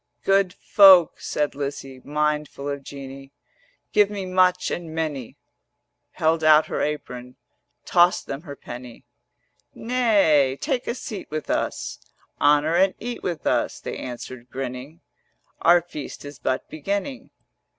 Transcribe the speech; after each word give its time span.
'Good 0.23 0.53
folk,' 0.55 1.21
said 1.21 1.53
Lizzie, 1.53 2.01
Mindful 2.03 2.67
of 2.67 2.81
Jeanie: 2.83 3.33
'Give 3.93 4.09
me 4.09 4.25
much 4.25 4.71
and 4.71 4.95
many:' 4.95 5.37
Held 6.13 6.43
out 6.43 6.65
her 6.65 6.81
apron, 6.81 7.35
Tossed 7.85 8.25
them 8.25 8.41
her 8.41 8.55
penny. 8.55 9.05
'Nay, 9.75 10.57
take 10.59 10.87
a 10.87 10.95
seat 10.95 11.29
with 11.29 11.51
us, 11.51 11.99
Honour 12.39 12.73
and 12.77 12.95
eat 12.99 13.21
with 13.21 13.45
us,' 13.45 13.79
They 13.79 13.95
answered 13.95 14.49
grinning: 14.49 15.01
370 15.61 15.69
'Our 15.69 15.81
feast 15.83 16.25
is 16.25 16.39
but 16.39 16.67
beginning. 16.67 17.29